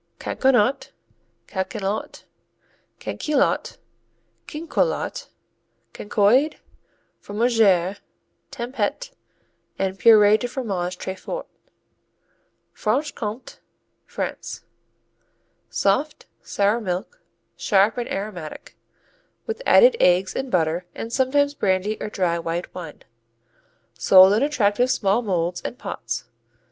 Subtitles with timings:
[0.17, 0.89] Cancoillotte,
[1.45, 2.23] Cancaillotte,
[2.99, 3.77] Canquoillotte,
[4.47, 5.27] Quincoillotte,
[5.93, 6.55] Cancoiade,
[7.23, 7.99] Fromagère,
[8.51, 9.11] Tempête
[9.77, 11.45] and "Purée" de fromage tres fort
[12.73, 13.59] Franche Comté,
[14.07, 14.61] France
[15.69, 17.21] Soft; sour milk;
[17.55, 18.75] sharp and aromatic;
[19.45, 23.03] with added eggs and butter and sometimes brandy or dry white wine.
[23.93, 26.23] Sold in attractive small molds and pots.